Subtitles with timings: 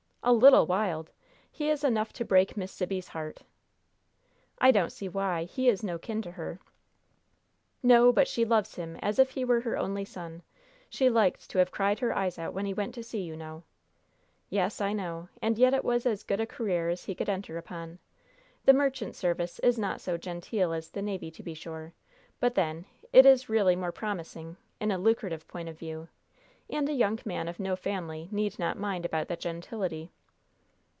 [0.23, 1.09] "'A little wild!'
[1.51, 3.41] He is enough to break Miss Sibby's heart!"
[4.59, 5.45] "I don't see why.
[5.45, 6.59] He is no kin to her."
[7.81, 10.43] "No; but she loves him as if he were her only son.
[10.91, 13.63] She liked to have cried her eyes out when he went to sea, you know."
[14.47, 15.27] "Yes, I know.
[15.41, 17.97] And yet it was as good a career as he could enter upon.
[18.65, 21.93] The merchant service is not so genteel as the navy, to be sure,
[22.39, 26.09] but, then, it is really more promising, in a lucrative point of view,
[26.69, 30.09] and a young man of no family need not mind about the gentility."